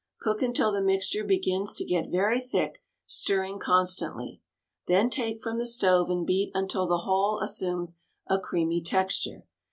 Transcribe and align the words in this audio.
Cook 0.19 0.41
until 0.41 0.71
the 0.71 0.81
mixture 0.81 1.23
begins 1.23 1.75
to 1.75 1.85
get 1.85 2.09
very 2.09 2.39
thick, 2.39 2.81
stirring 3.05 3.59
constantly. 3.59 4.41
Then 4.87 5.11
take 5.11 5.43
from 5.43 5.59
the 5.59 5.67
stove 5.67 6.09
and 6.09 6.25
beat 6.25 6.49
until 6.55 6.87
the 6.87 7.05
whole 7.05 7.37
assumes 7.37 8.01
a 8.27 8.39
creamy 8.39 8.81
texture. 8.81 9.45